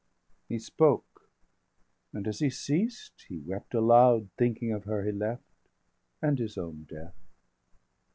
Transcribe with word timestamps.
He 0.49 0.57
spoke; 0.57 1.29
and 2.11 2.27
as 2.27 2.39
he 2.39 2.49
ceased, 2.49 3.23
he 3.29 3.37
wept 3.37 3.75
aloud, 3.75 4.29
Thinking 4.35 4.71
of 4.73 4.85
her 4.85 5.05
he 5.05 5.11
left, 5.11 5.43
and 6.23 6.39
his 6.39 6.57
own 6.57 6.87
death. 6.89 7.13